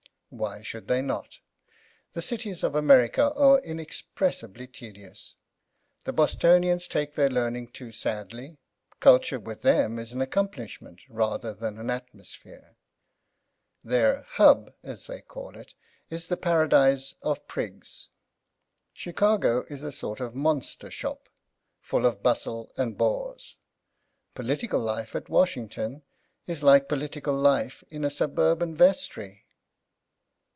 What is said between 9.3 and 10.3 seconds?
with them is an